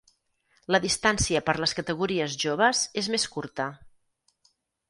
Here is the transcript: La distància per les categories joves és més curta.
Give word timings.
La 0.75 0.79
distància 0.85 1.43
per 1.51 1.55
les 1.65 1.77
categories 1.81 2.39
joves 2.47 2.81
és 3.03 3.13
més 3.17 3.29
curta. 3.37 3.71